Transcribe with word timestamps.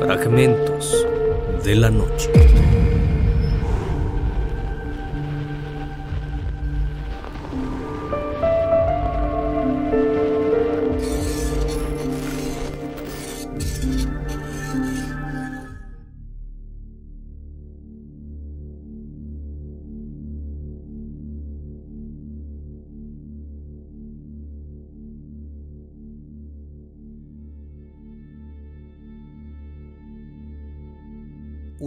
Fragmentos 0.00 1.06
de 1.64 1.74
la 1.74 1.90
noche. 1.90 2.30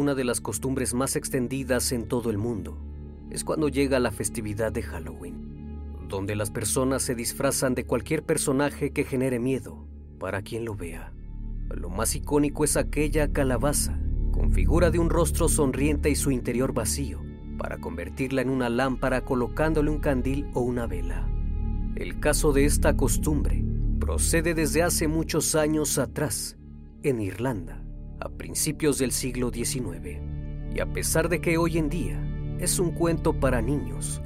Una 0.02 0.16
de 0.16 0.24
las 0.24 0.42
costumbres 0.42 0.96
más 0.96 1.16
extendidas 1.16 1.92
en 1.92 2.08
todo 2.08 2.32
el 2.32 2.40
mundo 2.40 2.76
es 3.30 3.44
cuando 3.44 3.70
llega 3.70 4.00
la 4.00 4.10
festividad 4.10 4.72
de 4.72 4.82
Halloween, 4.82 6.08
donde 6.08 6.36
las 6.36 6.50
personas 6.50 7.04
se 7.04 7.14
disfrazan 7.14 7.76
de 7.76 7.86
cualquier 7.86 8.24
personaje 8.24 8.94
que 8.94 9.04
genere 9.04 9.38
miedo 9.38 9.86
para 10.20 10.42
quien 10.42 10.66
lo 10.66 10.74
vea. 10.74 11.14
Lo 11.70 11.92
más 11.92 12.16
icónico 12.16 12.64
es 12.64 12.78
aquella 12.78 13.32
calabaza, 13.32 14.00
con 14.32 14.52
figura 14.52 14.90
de 14.90 14.98
un 14.98 15.12
rostro 15.12 15.48
sonriente 15.48 16.10
y 16.10 16.16
su 16.16 16.32
interior 16.32 16.74
vacío, 16.74 17.22
para 17.60 17.78
convertirla 17.78 18.42
en 18.42 18.50
una 18.50 18.70
lámpara 18.70 19.22
colocándole 19.22 19.92
un 19.92 20.00
candil 20.00 20.50
o 20.56 20.62
una 20.62 20.88
vela. 20.88 21.30
El 21.96 22.20
caso 22.20 22.54
de 22.54 22.66
esta 22.66 22.98
costumbre 22.98 23.64
procede 24.00 24.56
desde 24.56 24.82
hace 24.82 25.08
muchos 25.08 25.54
años 25.54 26.00
atrás, 26.00 26.58
en 27.04 27.22
Irlanda 27.22 27.81
a 28.22 28.30
principios 28.30 29.00
del 29.00 29.12
siglo 29.12 29.52
XIX. 29.52 30.20
Y 30.74 30.80
a 30.80 30.86
pesar 30.94 31.28
de 31.28 31.42
que 31.42 31.58
hoy 31.58 31.78
en 31.78 31.90
día 31.90 32.22
es 32.60 32.80
un 32.80 32.92
cuento 32.92 33.34
para 33.34 33.62
niños, 33.62 34.22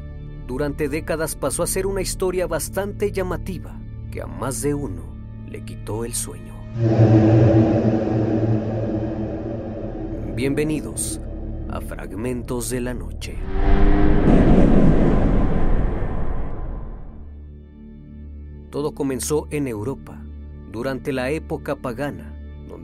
durante 0.47 0.89
décadas 0.89 1.35
pasó 1.35 1.63
a 1.63 1.67
ser 1.67 1.87
una 1.87 2.01
historia 2.01 2.45
bastante 2.45 3.11
llamativa 3.11 3.79
que 4.11 4.21
a 4.21 4.27
más 4.27 4.61
de 4.61 4.73
uno 4.73 5.03
le 5.47 5.63
quitó 5.63 6.03
el 6.03 6.13
sueño. 6.13 6.53
Bienvenidos 10.35 11.21
a 11.69 11.79
Fragmentos 11.79 12.69
de 12.69 12.81
la 12.81 12.93
Noche. 12.93 13.37
Todo 18.69 18.93
comenzó 18.93 19.47
en 19.51 19.69
Europa, 19.69 20.21
durante 20.69 21.13
la 21.13 21.29
época 21.31 21.77
pagana, 21.77 22.34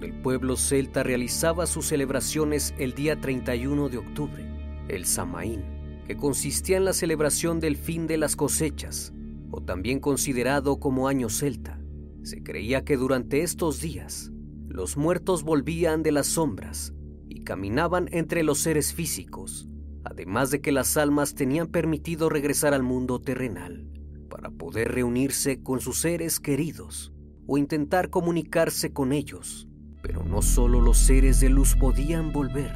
el 0.03 0.13
pueblo 0.13 0.57
celta 0.57 1.03
realizaba 1.03 1.67
sus 1.67 1.87
celebraciones 1.87 2.73
el 2.77 2.93
día 2.93 3.19
31 3.19 3.89
de 3.89 3.97
octubre, 3.97 4.45
el 4.87 5.05
Samaín, 5.05 5.63
que 6.07 6.17
consistía 6.17 6.77
en 6.77 6.85
la 6.85 6.93
celebración 6.93 7.59
del 7.59 7.77
fin 7.77 8.07
de 8.07 8.17
las 8.17 8.35
cosechas, 8.35 9.13
o 9.51 9.61
también 9.61 9.99
considerado 9.99 10.79
como 10.79 11.07
año 11.07 11.29
celta. 11.29 11.79
Se 12.23 12.41
creía 12.41 12.83
que 12.83 12.97
durante 12.97 13.41
estos 13.41 13.81
días 13.81 14.31
los 14.67 14.97
muertos 14.97 15.43
volvían 15.43 16.03
de 16.03 16.11
las 16.11 16.27
sombras 16.27 16.93
y 17.27 17.43
caminaban 17.43 18.07
entre 18.11 18.43
los 18.43 18.59
seres 18.59 18.93
físicos, 18.93 19.69
además 20.03 20.51
de 20.51 20.61
que 20.61 20.71
las 20.71 20.97
almas 20.97 21.35
tenían 21.35 21.67
permitido 21.67 22.29
regresar 22.29 22.73
al 22.73 22.83
mundo 22.83 23.19
terrenal 23.19 23.87
para 24.29 24.49
poder 24.49 24.93
reunirse 24.93 25.61
con 25.61 25.81
sus 25.81 25.99
seres 25.99 26.39
queridos 26.39 27.13
o 27.47 27.57
intentar 27.57 28.09
comunicarse 28.09 28.93
con 28.93 29.11
ellos 29.11 29.67
pero 30.01 30.23
no 30.23 30.41
solo 30.41 30.81
los 30.81 30.97
seres 30.97 31.39
de 31.39 31.49
luz 31.49 31.75
podían 31.75 32.31
volver, 32.31 32.73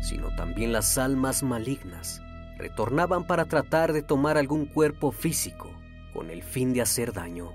sino 0.00 0.34
también 0.36 0.72
las 0.72 0.98
almas 0.98 1.42
malignas 1.42 2.22
retornaban 2.58 3.26
para 3.26 3.46
tratar 3.46 3.92
de 3.92 4.02
tomar 4.02 4.38
algún 4.38 4.66
cuerpo 4.66 5.12
físico 5.12 5.70
con 6.12 6.30
el 6.30 6.42
fin 6.42 6.72
de 6.72 6.80
hacer 6.80 7.12
daño. 7.12 7.52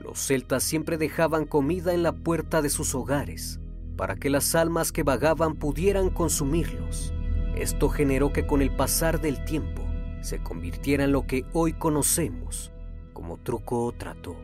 Los 0.00 0.18
celtas 0.18 0.62
siempre 0.62 0.96
dejaban 0.96 1.44
comida 1.44 1.92
en 1.92 2.02
la 2.02 2.12
puerta 2.12 2.62
de 2.62 2.70
sus 2.70 2.94
hogares 2.94 3.60
para 3.96 4.16
que 4.16 4.30
las 4.30 4.54
almas 4.54 4.92
que 4.92 5.02
vagaban 5.02 5.56
pudieran 5.56 6.08
consumirlos. 6.08 7.12
Esto 7.56 7.88
generó 7.88 8.32
que 8.32 8.46
con 8.46 8.62
el 8.62 8.70
pasar 8.70 9.20
del 9.20 9.44
tiempo 9.44 9.82
se 10.20 10.38
convirtiera 10.42 11.04
en 11.04 11.12
lo 11.12 11.26
que 11.26 11.44
hoy 11.52 11.72
conocemos 11.72 12.72
como 13.12 13.38
truco 13.38 13.84
o 13.84 13.92
trato, 13.92 14.36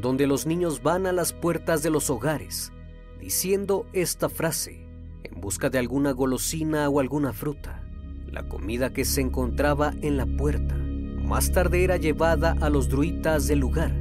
donde 0.00 0.26
los 0.26 0.44
niños 0.44 0.82
van 0.82 1.06
a 1.06 1.12
las 1.12 1.32
puertas 1.32 1.82
de 1.82 1.90
los 1.90 2.10
hogares 2.10 2.72
diciendo 3.24 3.86
esta 3.94 4.28
frase 4.28 4.86
en 5.22 5.40
busca 5.40 5.70
de 5.70 5.78
alguna 5.78 6.10
golosina 6.10 6.90
o 6.90 7.00
alguna 7.00 7.32
fruta. 7.32 7.82
La 8.30 8.46
comida 8.50 8.92
que 8.92 9.06
se 9.06 9.22
encontraba 9.22 9.94
en 10.02 10.18
la 10.18 10.26
puerta 10.26 10.76
más 10.76 11.50
tarde 11.50 11.84
era 11.84 11.96
llevada 11.96 12.54
a 12.60 12.68
los 12.68 12.90
druitas 12.90 13.46
del 13.46 13.60
lugar, 13.60 13.92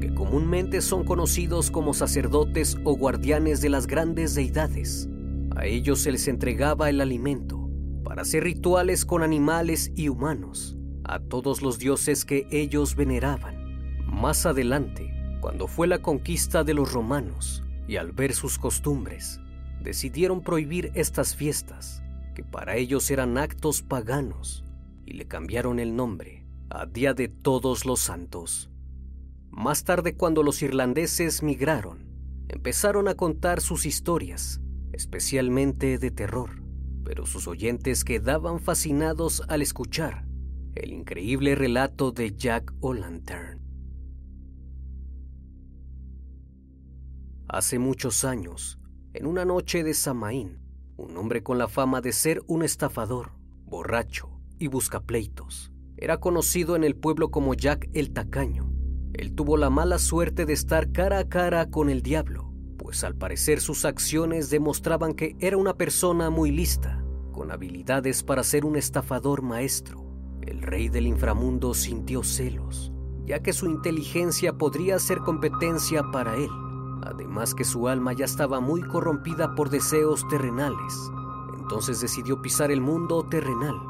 que 0.00 0.14
comúnmente 0.14 0.82
son 0.82 1.02
conocidos 1.02 1.72
como 1.72 1.94
sacerdotes 1.94 2.76
o 2.84 2.96
guardianes 2.96 3.60
de 3.60 3.70
las 3.70 3.88
grandes 3.88 4.36
deidades. 4.36 5.08
A 5.56 5.66
ellos 5.66 5.98
se 5.98 6.12
les 6.12 6.28
entregaba 6.28 6.90
el 6.90 7.00
alimento 7.00 7.68
para 8.04 8.22
hacer 8.22 8.44
rituales 8.44 9.04
con 9.04 9.24
animales 9.24 9.90
y 9.96 10.08
humanos, 10.08 10.78
a 11.02 11.18
todos 11.18 11.60
los 11.60 11.80
dioses 11.80 12.24
que 12.24 12.46
ellos 12.52 12.94
veneraban. 12.94 13.56
Más 14.06 14.46
adelante, 14.46 15.12
cuando 15.40 15.66
fue 15.66 15.88
la 15.88 15.98
conquista 15.98 16.62
de 16.62 16.74
los 16.74 16.92
romanos, 16.92 17.64
y 17.86 17.96
al 17.96 18.12
ver 18.12 18.34
sus 18.34 18.58
costumbres, 18.58 19.40
decidieron 19.82 20.42
prohibir 20.42 20.92
estas 20.94 21.34
fiestas, 21.34 22.02
que 22.34 22.44
para 22.44 22.76
ellos 22.76 23.10
eran 23.10 23.38
actos 23.38 23.82
paganos, 23.82 24.64
y 25.06 25.14
le 25.14 25.26
cambiaron 25.26 25.78
el 25.78 25.96
nombre 25.96 26.46
a 26.68 26.86
Día 26.86 27.14
de 27.14 27.28
Todos 27.28 27.84
los 27.84 28.00
Santos. 28.00 28.70
Más 29.50 29.84
tarde, 29.84 30.16
cuando 30.16 30.42
los 30.42 30.62
irlandeses 30.62 31.42
migraron, 31.42 32.06
empezaron 32.48 33.08
a 33.08 33.14
contar 33.14 33.60
sus 33.60 33.86
historias, 33.86 34.60
especialmente 34.92 35.98
de 35.98 36.10
terror, 36.10 36.62
pero 37.04 37.26
sus 37.26 37.48
oyentes 37.48 38.04
quedaban 38.04 38.60
fascinados 38.60 39.42
al 39.48 39.62
escuchar 39.62 40.30
el 40.74 40.92
increíble 40.92 41.54
relato 41.54 42.12
de 42.12 42.36
Jack 42.36 42.72
O'Lantern. 42.80 43.59
Hace 47.52 47.80
muchos 47.80 48.24
años, 48.24 48.78
en 49.12 49.26
una 49.26 49.44
noche 49.44 49.82
de 49.82 49.92
Samaín, 49.92 50.60
un 50.96 51.16
hombre 51.16 51.42
con 51.42 51.58
la 51.58 51.66
fama 51.66 52.00
de 52.00 52.12
ser 52.12 52.42
un 52.46 52.62
estafador, 52.62 53.32
borracho 53.64 54.30
y 54.60 54.68
buscapleitos, 54.68 55.72
era 55.96 56.20
conocido 56.20 56.76
en 56.76 56.84
el 56.84 56.94
pueblo 56.94 57.32
como 57.32 57.54
Jack 57.54 57.90
el 57.92 58.12
Tacaño. 58.12 58.70
Él 59.14 59.34
tuvo 59.34 59.56
la 59.56 59.68
mala 59.68 59.98
suerte 59.98 60.46
de 60.46 60.52
estar 60.52 60.92
cara 60.92 61.18
a 61.18 61.28
cara 61.28 61.70
con 61.70 61.90
el 61.90 62.02
diablo, 62.02 62.54
pues 62.78 63.02
al 63.02 63.16
parecer 63.16 63.60
sus 63.60 63.84
acciones 63.84 64.48
demostraban 64.48 65.14
que 65.14 65.34
era 65.40 65.56
una 65.56 65.74
persona 65.74 66.30
muy 66.30 66.52
lista, 66.52 67.04
con 67.32 67.50
habilidades 67.50 68.22
para 68.22 68.44
ser 68.44 68.64
un 68.64 68.76
estafador 68.76 69.42
maestro. 69.42 70.06
El 70.42 70.62
rey 70.62 70.88
del 70.88 71.08
inframundo 71.08 71.74
sintió 71.74 72.22
celos, 72.22 72.92
ya 73.24 73.42
que 73.42 73.52
su 73.52 73.66
inteligencia 73.66 74.52
podría 74.52 75.00
ser 75.00 75.18
competencia 75.18 76.04
para 76.12 76.36
él 76.36 76.48
además 77.04 77.54
que 77.54 77.64
su 77.64 77.88
alma 77.88 78.12
ya 78.12 78.24
estaba 78.24 78.60
muy 78.60 78.82
corrompida 78.82 79.54
por 79.54 79.70
deseos 79.70 80.26
terrenales. 80.28 81.10
Entonces 81.58 82.00
decidió 82.00 82.40
pisar 82.42 82.70
el 82.70 82.80
mundo 82.80 83.24
terrenal 83.28 83.80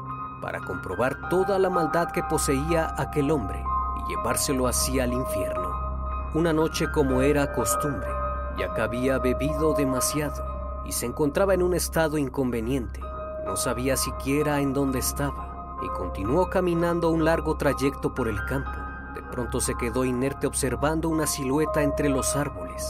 para 0.41 0.59
comprobar 0.61 1.29
toda 1.29 1.59
la 1.59 1.69
maldad 1.69 2.11
que 2.11 2.23
poseía 2.23 2.93
aquel 2.97 3.31
hombre 3.31 3.63
y 3.99 4.09
llevárselo 4.09 4.67
hacia 4.67 5.05
el 5.05 5.13
infierno. 5.13 5.69
Una 6.33 6.53
noche 6.53 6.91
como 6.91 7.21
era 7.21 7.53
costumbre, 7.53 8.09
ya 8.57 8.73
que 8.73 8.81
había 8.81 9.19
bebido 9.19 9.73
demasiado 9.73 10.43
y 10.85 10.91
se 10.91 11.05
encontraba 11.05 11.53
en 11.53 11.63
un 11.63 11.73
estado 11.73 12.17
inconveniente. 12.17 12.99
No 13.45 13.55
sabía 13.55 13.97
siquiera 13.97 14.61
en 14.61 14.73
dónde 14.73 14.99
estaba 14.99 15.77
y 15.83 15.87
continuó 15.89 16.49
caminando 16.49 17.09
un 17.09 17.25
largo 17.25 17.57
trayecto 17.57 18.13
por 18.13 18.27
el 18.27 18.43
campo. 18.45 18.80
De 19.15 19.21
pronto 19.21 19.59
se 19.59 19.75
quedó 19.75 20.05
inerte 20.05 20.47
observando 20.47 21.09
una 21.09 21.27
silueta 21.27 21.83
entre 21.83 22.09
los 22.09 22.35
árboles. 22.35 22.85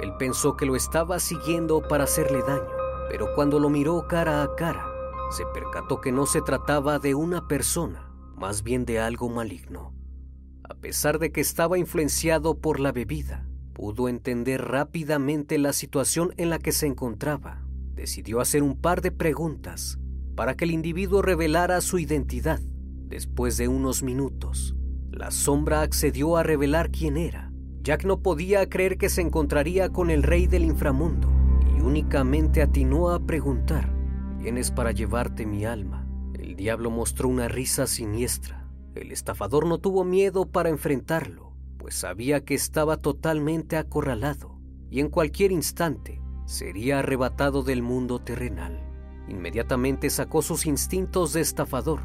Él 0.00 0.12
pensó 0.18 0.56
que 0.56 0.66
lo 0.66 0.76
estaba 0.76 1.18
siguiendo 1.18 1.80
para 1.86 2.04
hacerle 2.04 2.42
daño, 2.42 2.68
pero 3.08 3.34
cuando 3.34 3.58
lo 3.58 3.70
miró 3.70 4.06
cara 4.08 4.42
a 4.42 4.54
cara, 4.54 4.86
se 5.30 5.44
percató 5.46 6.00
que 6.00 6.12
no 6.12 6.26
se 6.26 6.42
trataba 6.42 6.98
de 6.98 7.14
una 7.14 7.48
persona, 7.48 8.12
más 8.36 8.62
bien 8.62 8.84
de 8.84 9.00
algo 9.00 9.28
maligno. 9.28 9.94
A 10.68 10.74
pesar 10.74 11.18
de 11.18 11.32
que 11.32 11.40
estaba 11.40 11.78
influenciado 11.78 12.58
por 12.58 12.80
la 12.80 12.92
bebida, 12.92 13.46
pudo 13.72 14.08
entender 14.08 14.62
rápidamente 14.62 15.58
la 15.58 15.72
situación 15.72 16.34
en 16.36 16.50
la 16.50 16.58
que 16.58 16.72
se 16.72 16.86
encontraba. 16.86 17.64
Decidió 17.94 18.40
hacer 18.40 18.62
un 18.62 18.80
par 18.80 19.00
de 19.00 19.12
preguntas 19.12 19.98
para 20.34 20.56
que 20.56 20.64
el 20.64 20.70
individuo 20.70 21.22
revelara 21.22 21.80
su 21.80 21.98
identidad. 21.98 22.60
Después 23.06 23.56
de 23.56 23.68
unos 23.68 24.02
minutos, 24.02 24.74
la 25.12 25.30
sombra 25.30 25.82
accedió 25.82 26.36
a 26.36 26.42
revelar 26.42 26.90
quién 26.90 27.16
era 27.16 27.52
Jack 27.82 28.04
no 28.04 28.22
podía 28.22 28.68
creer 28.68 28.96
que 28.96 29.08
se 29.08 29.22
encontraría 29.22 29.88
con 29.88 30.10
el 30.10 30.22
rey 30.22 30.46
del 30.46 30.64
inframundo 30.64 31.28
y 31.76 31.80
únicamente 31.80 32.62
atinó 32.62 33.10
a 33.10 33.18
preguntar, 33.18 33.92
¿vienes 34.38 34.70
para 34.70 34.92
llevarte 34.92 35.46
mi 35.46 35.64
alma? 35.64 36.06
El 36.38 36.54
diablo 36.54 36.92
mostró 36.92 37.28
una 37.28 37.48
risa 37.48 37.88
siniestra. 37.88 38.68
El 38.94 39.10
estafador 39.10 39.66
no 39.66 39.78
tuvo 39.78 40.04
miedo 40.04 40.46
para 40.46 40.68
enfrentarlo, 40.68 41.54
pues 41.76 41.96
sabía 41.96 42.44
que 42.44 42.54
estaba 42.54 42.98
totalmente 42.98 43.76
acorralado 43.76 44.60
y 44.88 45.00
en 45.00 45.08
cualquier 45.08 45.50
instante 45.50 46.22
sería 46.44 47.00
arrebatado 47.00 47.64
del 47.64 47.82
mundo 47.82 48.20
terrenal. 48.20 48.80
Inmediatamente 49.26 50.08
sacó 50.10 50.42
sus 50.42 50.66
instintos 50.66 51.32
de 51.32 51.40
estafador, 51.40 52.02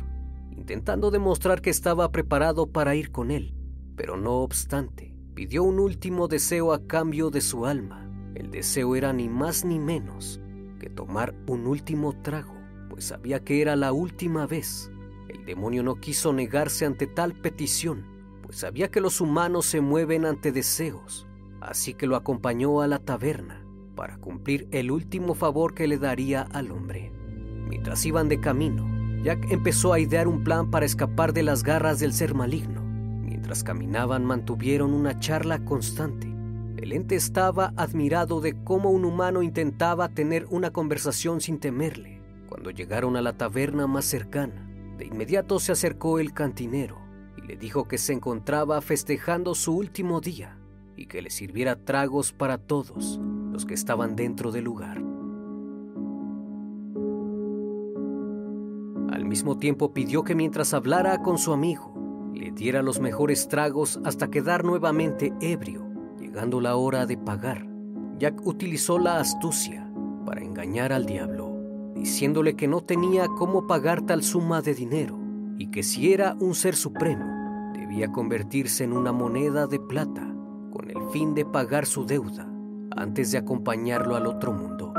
intentando 0.57 1.11
demostrar 1.11 1.61
que 1.61 1.69
estaba 1.69 2.11
preparado 2.11 2.67
para 2.67 2.95
ir 2.95 3.11
con 3.11 3.29
él, 3.29 3.53
pero 3.95 4.17
no 4.17 4.39
obstante, 4.39 5.15
pidió 5.35 5.63
un 5.63 5.79
último 5.79 6.27
deseo 6.27 6.73
a 6.73 6.87
cambio 6.87 7.29
de 7.29 7.41
su 7.41 7.67
alma. 7.67 8.09
El 8.33 8.49
deseo 8.49 8.95
era 8.95 9.13
ni 9.13 9.29
más 9.29 9.63
ni 9.63 9.77
menos 9.77 10.41
que 10.79 10.89
tomar 10.89 11.35
un 11.47 11.67
último 11.67 12.19
trago, 12.23 12.55
pues 12.89 13.05
sabía 13.05 13.43
que 13.43 13.61
era 13.61 13.75
la 13.75 13.93
última 13.93 14.47
vez. 14.47 14.91
El 15.29 15.45
demonio 15.45 15.83
no 15.83 15.95
quiso 15.95 16.33
negarse 16.33 16.85
ante 16.85 17.05
tal 17.05 17.33
petición, 17.33 18.05
pues 18.41 18.57
sabía 18.57 18.89
que 18.89 19.01
los 19.01 19.21
humanos 19.21 19.67
se 19.67 19.79
mueven 19.79 20.25
ante 20.25 20.51
deseos, 20.51 21.27
así 21.61 21.93
que 21.93 22.07
lo 22.07 22.15
acompañó 22.15 22.81
a 22.81 22.87
la 22.87 22.97
taberna 22.97 23.63
para 23.95 24.17
cumplir 24.17 24.67
el 24.71 24.89
último 24.89 25.35
favor 25.35 25.75
que 25.75 25.87
le 25.87 25.99
daría 25.99 26.41
al 26.41 26.71
hombre. 26.71 27.11
Mientras 27.67 28.05
iban 28.05 28.27
de 28.27 28.39
camino, 28.39 28.96
Jack 29.23 29.51
empezó 29.51 29.93
a 29.93 29.99
idear 29.99 30.27
un 30.27 30.43
plan 30.43 30.69
para 30.69 30.85
escapar 30.85 31.33
de 31.33 31.43
las 31.43 31.63
garras 31.63 31.99
del 31.99 32.13
ser 32.13 32.33
maligno. 32.33 32.81
Mientras 32.81 33.63
caminaban 33.63 34.23
mantuvieron 34.25 34.93
una 34.93 35.19
charla 35.19 35.63
constante. 35.65 36.27
El 36.77 36.93
ente 36.93 37.15
estaba 37.15 37.73
admirado 37.75 38.39
de 38.39 38.55
cómo 38.63 38.91
un 38.91 39.03
humano 39.03 39.41
intentaba 39.41 40.09
tener 40.09 40.45
una 40.49 40.71
conversación 40.71 41.41
sin 41.41 41.59
temerle. 41.59 42.21
Cuando 42.47 42.69
llegaron 42.69 43.17
a 43.17 43.21
la 43.21 43.33
taberna 43.33 43.87
más 43.87 44.05
cercana, 44.05 44.67
de 44.97 45.05
inmediato 45.05 45.59
se 45.59 45.71
acercó 45.71 46.19
el 46.19 46.33
cantinero 46.33 46.99
y 47.35 47.41
le 47.41 47.57
dijo 47.57 47.87
que 47.87 47.97
se 47.97 48.13
encontraba 48.13 48.79
festejando 48.81 49.55
su 49.55 49.75
último 49.75 50.21
día 50.21 50.57
y 50.95 51.07
que 51.07 51.21
le 51.21 51.29
sirviera 51.29 51.75
tragos 51.75 52.33
para 52.33 52.57
todos 52.57 53.19
los 53.51 53.65
que 53.65 53.73
estaban 53.73 54.15
dentro 54.15 54.51
del 54.51 54.63
lugar. 54.63 55.06
Mismo 59.27 59.57
tiempo 59.57 59.93
pidió 59.93 60.23
que 60.23 60.35
mientras 60.35 60.73
hablara 60.73 61.21
con 61.21 61.37
su 61.37 61.53
amigo, 61.53 61.93
le 62.33 62.51
diera 62.51 62.81
los 62.81 62.99
mejores 62.99 63.47
tragos 63.47 63.99
hasta 64.03 64.29
quedar 64.29 64.63
nuevamente 64.63 65.33
ebrio, 65.41 65.87
llegando 66.19 66.61
la 66.61 66.75
hora 66.75 67.05
de 67.05 67.17
pagar. 67.17 67.67
Jack 68.19 68.45
utilizó 68.45 68.99
la 68.99 69.19
astucia 69.19 69.91
para 70.25 70.41
engañar 70.41 70.93
al 70.93 71.05
diablo, 71.05 71.55
diciéndole 71.95 72.55
que 72.55 72.67
no 72.67 72.81
tenía 72.81 73.27
cómo 73.27 73.67
pagar 73.67 74.01
tal 74.01 74.23
suma 74.23 74.61
de 74.61 74.73
dinero 74.73 75.17
y 75.57 75.67
que 75.67 75.83
si 75.83 76.13
era 76.13 76.35
un 76.39 76.53
ser 76.53 76.75
supremo, 76.75 77.71
debía 77.73 78.11
convertirse 78.11 78.83
en 78.83 78.93
una 78.93 79.11
moneda 79.11 79.67
de 79.67 79.79
plata 79.79 80.27
con 80.71 80.89
el 80.89 81.01
fin 81.11 81.33
de 81.33 81.45
pagar 81.45 81.85
su 81.85 82.05
deuda 82.05 82.47
antes 82.95 83.31
de 83.31 83.37
acompañarlo 83.37 84.15
al 84.15 84.27
otro 84.27 84.51
mundo. 84.51 84.93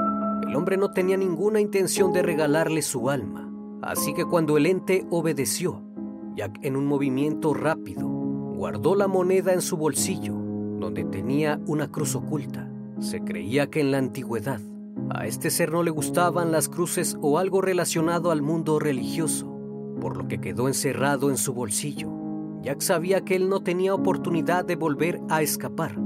El 0.47 0.57
hombre 0.57 0.77
no 0.77 0.93
tenía 0.93 1.17
ninguna 1.17 1.61
intención 1.61 2.13
de 2.13 2.23
regalarle 2.23 2.83
su 2.83 3.11
alma, 3.11 3.48
así 3.83 4.15
que 4.15 4.25
cuando 4.25 4.57
el 4.57 4.67
ente 4.67 5.07
obedeció, 5.11 5.83
Jack 6.37 6.59
en 6.63 6.77
un 6.77 6.87
movimiento 6.87 7.55
rápido 7.55 8.07
guardó 8.07 8.95
la 8.95 9.09
moneda 9.09 9.53
en 9.53 9.61
su 9.61 9.77
bolsillo, 9.77 10.35
donde 10.79 11.05
tenía 11.05 11.61
una 11.67 11.91
cruz 11.91 12.15
oculta. 12.15 12.71
Se 13.01 13.21
creía 13.21 13.71
que 13.71 13.81
en 13.81 13.91
la 13.91 13.99
antigüedad 13.99 14.61
a 15.11 15.27
este 15.27 15.51
ser 15.51 15.73
no 15.73 15.83
le 15.83 15.91
gustaban 15.91 16.53
las 16.53 16.69
cruces 16.69 17.17
o 17.21 17.39
algo 17.39 17.61
relacionado 17.61 18.31
al 18.31 18.43
mundo 18.43 18.79
religioso, 18.79 19.47
por 20.01 20.17
lo 20.17 20.29
que 20.29 20.41
quedó 20.41 20.69
encerrado 20.69 21.31
en 21.31 21.37
su 21.37 21.55
bolsillo. 21.55 22.11
Jack 22.63 22.81
sabía 22.81 23.25
que 23.25 23.37
él 23.37 23.49
no 23.49 23.61
tenía 23.61 23.95
oportunidad 23.95 24.65
de 24.65 24.77
volver 24.77 25.21
a 25.29 25.43
escapar, 25.43 25.97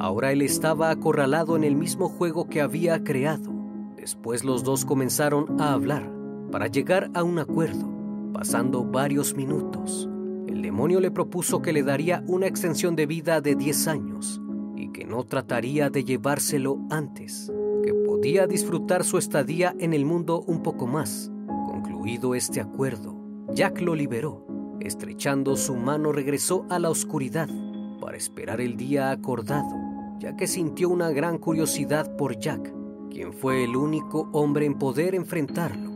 Ahora 0.00 0.32
él 0.32 0.40
estaba 0.40 0.88
acorralado 0.88 1.56
en 1.56 1.62
el 1.62 1.76
mismo 1.76 2.08
juego 2.08 2.48
que 2.48 2.62
había 2.62 3.04
creado. 3.04 3.52
Después 3.96 4.44
los 4.44 4.64
dos 4.64 4.86
comenzaron 4.86 5.60
a 5.60 5.74
hablar 5.74 6.19
para 6.50 6.66
llegar 6.66 7.10
a 7.14 7.22
un 7.22 7.38
acuerdo, 7.38 7.88
pasando 8.32 8.84
varios 8.84 9.34
minutos. 9.34 10.08
El 10.46 10.62
demonio 10.62 11.00
le 11.00 11.10
propuso 11.10 11.62
que 11.62 11.72
le 11.72 11.82
daría 11.82 12.24
una 12.26 12.46
extensión 12.46 12.96
de 12.96 13.06
vida 13.06 13.40
de 13.40 13.54
10 13.54 13.88
años 13.88 14.40
y 14.76 14.90
que 14.90 15.04
no 15.04 15.24
trataría 15.24 15.90
de 15.90 16.04
llevárselo 16.04 16.78
antes, 16.90 17.52
que 17.82 17.94
podía 17.94 18.46
disfrutar 18.46 19.04
su 19.04 19.18
estadía 19.18 19.74
en 19.78 19.94
el 19.94 20.04
mundo 20.04 20.42
un 20.46 20.62
poco 20.62 20.86
más. 20.86 21.30
Concluido 21.46 22.34
este 22.34 22.60
acuerdo, 22.60 23.16
Jack 23.54 23.80
lo 23.80 23.94
liberó. 23.94 24.46
Estrechando 24.80 25.56
su 25.56 25.76
mano 25.76 26.10
regresó 26.10 26.66
a 26.70 26.78
la 26.78 26.88
oscuridad 26.88 27.48
para 28.00 28.16
esperar 28.16 28.60
el 28.62 28.76
día 28.76 29.10
acordado 29.10 29.90
ya 30.20 30.36
que 30.36 30.46
sintió 30.46 30.90
una 30.90 31.10
gran 31.10 31.38
curiosidad 31.38 32.14
por 32.16 32.38
Jack, 32.38 32.72
quien 33.10 33.32
fue 33.32 33.64
el 33.64 33.74
único 33.74 34.28
hombre 34.32 34.66
en 34.66 34.74
poder 34.74 35.14
enfrentarlo, 35.14 35.89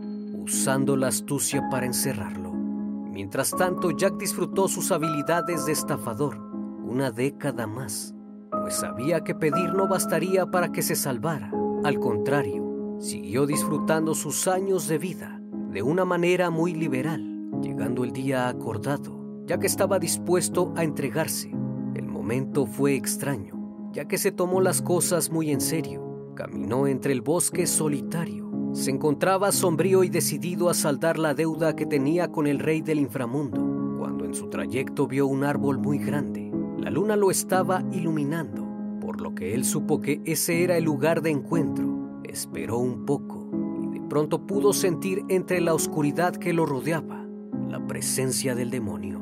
usando 0.45 0.97
la 0.97 1.09
astucia 1.09 1.69
para 1.71 1.87
encerrarlo. 1.87 2.53
Mientras 2.53 3.51
tanto, 3.51 3.91
Jack 3.91 4.17
disfrutó 4.19 4.69
sus 4.69 4.93
habilidades 4.93 5.67
de 5.67 5.73
estafador 5.73 6.39
una 6.85 7.11
década 7.11 7.67
más, 7.67 8.15
pues 8.51 8.75
sabía 8.75 9.25
que 9.25 9.35
pedir 9.35 9.73
no 9.73 9.89
bastaría 9.89 10.47
para 10.47 10.71
que 10.71 10.83
se 10.83 10.95
salvara. 10.95 11.51
Al 11.83 11.99
contrario, 11.99 12.99
siguió 13.01 13.47
disfrutando 13.47 14.15
sus 14.15 14.47
años 14.47 14.87
de 14.87 14.99
vida 14.99 15.41
de 15.71 15.83
una 15.83 16.05
manera 16.05 16.51
muy 16.51 16.75
liberal, 16.75 17.51
llegando 17.63 18.05
el 18.05 18.13
día 18.13 18.49
acordado, 18.49 19.43
ya 19.47 19.59
que 19.59 19.67
estaba 19.67 19.99
dispuesto 19.99 20.73
a 20.77 20.85
entregarse. 20.85 21.51
El 21.95 22.07
momento 22.07 22.67
fue 22.67 22.95
extraño, 22.95 23.91
ya 23.93 24.05
que 24.05 24.19
se 24.19 24.31
tomó 24.31 24.61
las 24.61 24.83
cosas 24.83 25.31
muy 25.31 25.51
en 25.51 25.61
serio. 25.61 26.33
Caminó 26.37 26.87
entre 26.87 27.13
el 27.13 27.23
bosque 27.23 27.67
solitario. 27.67 28.44
Se 28.75 28.91
encontraba 28.91 29.53
sombrío 29.53 30.03
y 30.03 30.09
decidido 30.09 30.69
a 30.69 30.75
saldar 30.75 31.17
la 31.17 31.33
deuda 31.33 31.77
que 31.77 31.87
tenía 31.87 32.33
con 32.33 32.49
el 32.49 32.59
rey 32.59 32.81
del 32.81 32.99
inframundo, 32.99 33.97
cuando 34.01 34.25
en 34.25 34.35
su 34.35 34.49
trayecto 34.49 35.07
vio 35.07 35.29
un 35.29 35.45
árbol 35.45 35.79
muy 35.79 35.99
grande. 35.99 36.51
La 36.79 36.91
luna 36.91 37.15
lo 37.15 37.31
estaba 37.31 37.85
iluminando, 37.93 38.67
por 39.01 39.21
lo 39.21 39.33
que 39.33 39.55
él 39.55 39.65
supo 39.65 40.01
que 40.01 40.21
ese 40.25 40.65
era 40.65 40.77
el 40.77 40.83
lugar 40.83 41.23
de 41.23 41.31
encuentro. 41.31 42.21
Esperó 42.25 42.79
un 42.79 43.07
poco 43.07 43.49
y 43.81 43.97
de 43.97 44.01
pronto 44.09 44.45
pudo 44.45 44.73
sentir 44.73 45.23
entre 45.29 45.61
la 45.61 45.73
oscuridad 45.73 46.35
que 46.35 46.53
lo 46.53 46.67
rodeaba 46.67 47.25
la 47.71 47.87
presencia 47.87 48.57
del 48.57 48.71
demonio. 48.71 49.21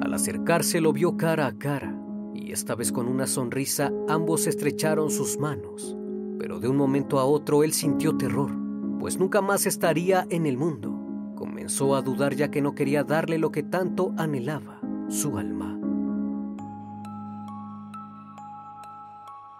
Al 0.00 0.14
acercarse 0.14 0.80
lo 0.80 0.94
vio 0.94 1.18
cara 1.18 1.46
a 1.46 1.58
cara 1.58 1.94
y 2.34 2.52
esta 2.52 2.74
vez 2.74 2.90
con 2.90 3.06
una 3.06 3.26
sonrisa 3.26 3.92
ambos 4.08 4.46
estrecharon 4.46 5.10
sus 5.10 5.38
manos. 5.38 5.94
Pero 6.38 6.58
de 6.58 6.68
un 6.68 6.76
momento 6.76 7.18
a 7.18 7.26
otro 7.26 7.64
él 7.64 7.74
sintió 7.74 8.16
terror, 8.16 8.63
pues 9.04 9.18
nunca 9.18 9.42
más 9.42 9.66
estaría 9.66 10.26
en 10.30 10.46
el 10.46 10.56
mundo. 10.56 10.90
Comenzó 11.36 11.94
a 11.94 12.00
dudar 12.00 12.34
ya 12.36 12.50
que 12.50 12.62
no 12.62 12.74
quería 12.74 13.04
darle 13.04 13.36
lo 13.36 13.52
que 13.52 13.62
tanto 13.62 14.14
anhelaba, 14.16 14.80
su 15.10 15.36
alma. 15.36 15.78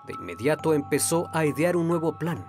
De 0.06 0.14
inmediato 0.14 0.72
empezó 0.72 1.28
a 1.34 1.44
idear 1.44 1.76
un 1.76 1.88
nuevo 1.88 2.16
plan 2.16 2.42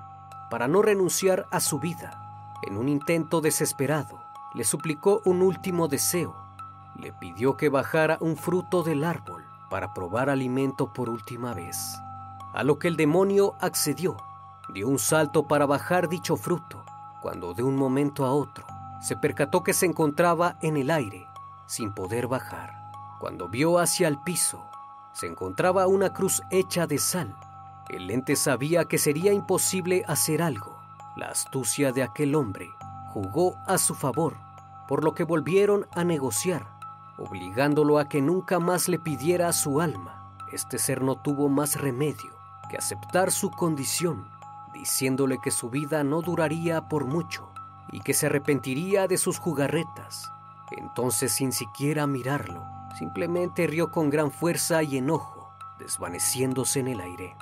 para 0.50 0.70
no 0.70 0.82
renunciar 0.82 1.48
a 1.52 1.60
su 1.60 1.80
vida. 1.80 2.56
En 2.64 2.78
un 2.78 2.88
intento 2.88 3.42
desesperado, 3.42 4.18
le 4.54 4.64
suplicó 4.64 5.22
un 5.26 5.42
último 5.42 5.90
deseo. 5.90 6.34
Le 6.98 7.12
pidió 7.12 7.58
que 7.58 7.68
bajara 7.68 8.18
un 8.22 8.38
fruto 8.38 8.84
del 8.84 9.04
árbol 9.04 9.44
para 9.70 9.94
probar 9.94 10.30
alimento 10.30 10.94
por 10.94 11.10
última 11.10 11.54
vez, 11.54 11.78
a 12.54 12.64
lo 12.64 12.80
que 12.80 12.88
el 12.88 12.96
demonio 12.96 13.56
accedió. 13.60 14.16
Dio 14.74 14.88
un 14.88 14.98
salto 14.98 15.48
para 15.48 15.68
bajar 15.68 16.10
dicho 16.10 16.38
fruto, 16.38 16.85
cuando 17.26 17.56
de 17.56 17.64
un 17.64 17.76
momento 17.76 18.24
a 18.24 18.32
otro 18.32 18.68
se 19.02 19.16
percató 19.16 19.64
que 19.64 19.74
se 19.74 19.88
encontraba 19.88 20.60
en 20.62 20.78
el 20.78 20.92
aire, 20.92 21.26
sin 21.66 21.92
poder 21.92 22.28
bajar. 22.28 22.70
Cuando 23.20 23.50
vio 23.50 23.80
hacia 23.80 24.08
el 24.08 24.20
piso, 24.20 24.64
se 25.12 25.26
encontraba 25.26 25.88
una 25.88 26.14
cruz 26.14 26.44
hecha 26.52 26.86
de 26.86 27.00
sal. 27.00 27.36
El 27.90 28.12
ente 28.12 28.36
sabía 28.36 28.86
que 28.86 29.00
sería 29.00 29.34
imposible 29.34 30.04
hacer 30.08 30.44
algo. 30.44 30.78
La 31.16 31.30
astucia 31.30 31.92
de 31.92 32.04
aquel 32.04 32.36
hombre 32.36 32.70
jugó 33.12 33.56
a 33.66 33.80
su 33.80 33.96
favor, 33.96 34.38
por 34.88 35.04
lo 35.04 35.16
que 35.16 35.24
volvieron 35.24 35.88
a 35.96 36.04
negociar 36.04 36.76
obligándolo 37.18 37.98
a 37.98 38.08
que 38.08 38.22
nunca 38.22 38.60
más 38.60 38.88
le 38.88 39.00
pidiera 39.00 39.52
su 39.52 39.82
alma. 39.82 40.32
Este 40.52 40.78
ser 40.78 41.02
no 41.02 41.16
tuvo 41.16 41.50
más 41.50 41.82
remedio 41.82 42.36
que 42.70 42.78
aceptar 42.78 43.32
su 43.32 43.50
condición, 43.50 44.30
diciéndole 44.76 45.40
que 45.40 45.52
su 45.52 45.70
vida 45.70 46.04
no 46.04 46.22
duraría 46.22 46.88
por 46.90 47.06
mucho 47.06 47.50
y 47.92 48.02
que 48.02 48.14
se 48.14 48.26
arrepentiría 48.26 49.08
de 49.08 49.18
sus 49.18 49.40
jugarretas. 49.40 50.30
Entonces, 50.72 51.32
sin 51.32 51.52
siquiera 51.52 52.06
mirarlo, 52.08 52.64
simplemente 52.98 53.68
rió 53.68 53.90
con 53.90 54.10
gran 54.10 54.32
fuerza 54.32 54.84
y 54.84 54.98
enojo, 54.98 55.50
desvaneciéndose 55.80 56.82
en 56.82 56.90
el 56.90 57.00
aire. 57.00 57.36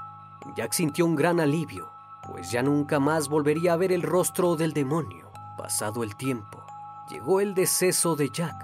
Jack 0.56 0.74
sintió 0.74 1.06
un 1.06 1.16
gran 1.16 1.40
alivio, 1.40 1.92
pues 2.28 2.52
ya 2.52 2.62
nunca 2.62 3.00
más 3.00 3.30
volvería 3.30 3.74
a 3.74 3.78
ver 3.78 3.92
el 3.92 4.04
rostro 4.04 4.56
del 4.56 4.74
demonio. 4.74 5.32
Pasado 5.58 6.04
el 6.04 6.16
tiempo, 6.16 6.64
llegó 7.10 7.40
el 7.40 7.56
deceso 7.56 8.16
de 8.16 8.30
Jack, 8.30 8.56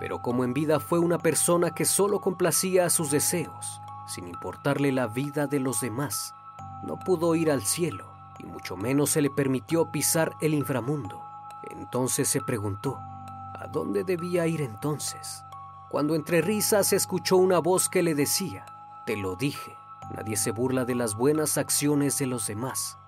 pero 0.00 0.20
como 0.20 0.44
en 0.44 0.54
vida 0.54 0.80
fue 0.80 0.98
una 0.98 1.18
persona 1.18 1.70
que 1.70 1.84
solo 1.84 2.20
complacía 2.20 2.86
a 2.86 2.90
sus 2.90 3.10
deseos, 3.10 3.80
sin 4.08 4.26
importarle 4.26 4.90
la 4.92 5.06
vida 5.06 5.46
de 5.46 5.60
los 5.60 5.80
demás, 5.80 6.34
no 6.82 6.98
pudo 6.98 7.34
ir 7.34 7.50
al 7.50 7.62
cielo 7.62 8.15
y 8.38 8.44
mucho 8.44 8.76
menos 8.76 9.10
se 9.10 9.22
le 9.22 9.30
permitió 9.30 9.90
pisar 9.90 10.36
el 10.40 10.54
inframundo. 10.54 11.22
Entonces 11.70 12.28
se 12.28 12.40
preguntó, 12.40 12.98
¿a 12.98 13.66
dónde 13.72 14.04
debía 14.04 14.46
ir 14.46 14.60
entonces? 14.60 15.42
Cuando 15.90 16.14
entre 16.14 16.42
risas 16.42 16.92
escuchó 16.92 17.36
una 17.36 17.58
voz 17.58 17.88
que 17.88 18.02
le 18.02 18.14
decía, 18.14 18.66
te 19.06 19.16
lo 19.16 19.36
dije, 19.36 19.76
nadie 20.14 20.36
se 20.36 20.50
burla 20.50 20.84
de 20.84 20.94
las 20.94 21.14
buenas 21.14 21.58
acciones 21.58 22.18
de 22.18 22.26
los 22.26 22.46
demás. 22.46 22.98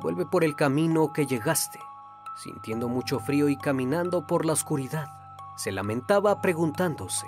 Vuelve 0.00 0.24
por 0.26 0.44
el 0.44 0.56
camino 0.56 1.12
que 1.12 1.26
llegaste. 1.26 1.78
Sintiendo 2.36 2.88
mucho 2.88 3.20
frío 3.20 3.48
y 3.48 3.56
caminando 3.56 4.26
por 4.26 4.46
la 4.46 4.54
oscuridad, 4.54 5.08
se 5.56 5.72
lamentaba 5.72 6.40
preguntándose 6.40 7.26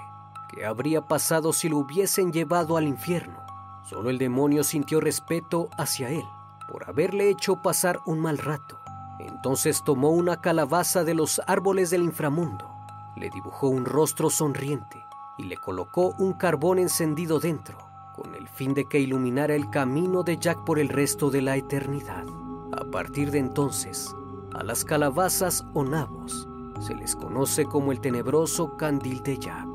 qué 0.49 0.65
habría 0.65 1.03
pasado 1.03 1.53
si 1.53 1.69
lo 1.69 1.79
hubiesen 1.79 2.33
llevado 2.33 2.77
al 2.77 2.89
infierno. 2.89 3.41
Solo 3.85 4.09
el 4.09 4.17
demonio 4.17 4.65
sintió 4.65 5.01
respeto 5.01 5.69
hacia 5.77 6.09
él 6.09 6.25
por 6.73 6.89
haberle 6.89 7.29
hecho 7.29 7.61
pasar 7.61 8.01
un 8.07 8.19
mal 8.19 8.39
rato. 8.39 8.81
Entonces 9.21 9.85
tomó 9.85 10.09
una 10.09 10.41
calabaza 10.41 11.05
de 11.05 11.13
los 11.13 11.41
árboles 11.47 11.91
del 11.91 12.03
inframundo, 12.03 12.67
le 13.15 13.29
dibujó 13.29 13.69
un 13.69 13.85
rostro 13.85 14.31
sonriente 14.31 15.05
y 15.37 15.45
le 15.45 15.59
colocó 15.59 16.15
un 16.19 16.33
carbón 16.33 16.79
encendido 16.79 17.39
dentro, 17.41 17.77
con 18.17 18.35
el 18.35 18.49
fin 18.49 18.73
de 18.73 18.87
que 18.87 18.99
iluminara 18.99 19.55
el 19.55 19.69
camino 19.69 20.23
de 20.23 20.39
Jack 20.39 20.65
por 20.65 20.79
el 20.79 20.89
resto 20.89 21.31
de 21.31 21.43
la 21.43 21.57
eternidad. 21.57 22.25
A 22.73 22.91
partir 22.91 23.31
de 23.31 23.39
entonces, 23.39 24.17
a 24.55 24.65
las 24.65 24.83
calabazas 24.83 25.67
o 25.75 25.85
nabos 25.85 26.49
se 26.81 26.95
les 26.95 27.15
conoce 27.15 27.67
como 27.67 27.93
el 27.93 28.01
tenebroso 28.01 28.79
candil 28.79 29.23
de 29.23 29.39
Jack. 29.39 29.72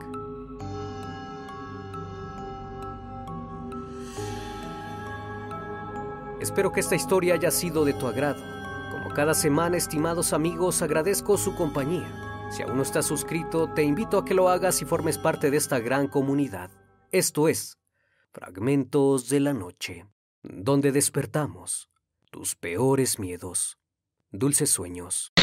Espero 6.47 6.71
que 6.71 6.79
esta 6.79 6.95
historia 6.95 7.33
haya 7.33 7.51
sido 7.51 7.83
de 7.83 7.91
tu 7.91 8.07
agrado. 8.07 8.41
Como 8.89 9.13
cada 9.13 9.33
semana, 9.33 9.75
estimados 9.75 10.31
amigos, 10.31 10.81
agradezco 10.81 11.37
su 11.37 11.53
compañía. 11.55 12.07
Si 12.49 12.63
aún 12.63 12.77
no 12.77 12.83
estás 12.83 13.05
suscrito, 13.05 13.73
te 13.73 13.83
invito 13.83 14.17
a 14.17 14.23
que 14.23 14.33
lo 14.33 14.47
hagas 14.47 14.81
y 14.81 14.85
formes 14.85 15.17
parte 15.17 15.51
de 15.51 15.57
esta 15.57 15.79
gran 15.79 16.07
comunidad. 16.07 16.71
Esto 17.11 17.49
es 17.49 17.77
Fragmentos 18.31 19.27
de 19.27 19.41
la 19.41 19.51
Noche, 19.51 20.05
donde 20.41 20.93
despertamos 20.93 21.89
tus 22.31 22.55
peores 22.55 23.19
miedos. 23.19 23.77
Dulces 24.31 24.69
sueños. 24.69 25.33